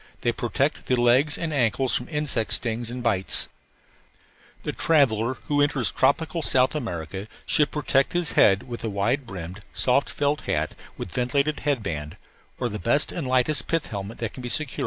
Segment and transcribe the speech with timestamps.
[0.21, 3.47] They protect the legs and ankles from insect stings and bites.
[4.63, 9.61] The traveller who enters tropical South America should protect his head with a wide brimmed
[9.73, 12.17] soft felt hat with ventilated headband,
[12.59, 14.49] or the best and lightest pith helmet that can be secured, one large enough to
[14.49, 14.79] shade the face and back of neck.